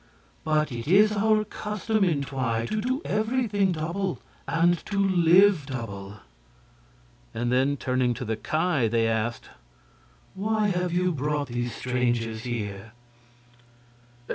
But 0.43 0.71
it 0.71 0.87
is 0.87 1.11
our 1.11 1.43
custom 1.43 2.03
in 2.03 2.23
Twi 2.23 2.65
to 2.65 2.81
do 2.81 3.03
everything 3.05 3.71
double 3.73 4.19
and 4.47 4.83
to 4.87 4.97
live 4.97 5.67
double." 5.67 6.21
Then, 7.33 7.77
turning 7.77 8.15
to 8.15 8.25
the 8.25 8.35
Ki, 8.35 8.87
they 8.87 9.07
asked: 9.07 9.49
"Why 10.33 10.69
have 10.69 10.91
you 10.91 11.11
brought 11.11 11.49
these 11.49 11.75
strangers 11.75 12.41
here?" 12.45 12.93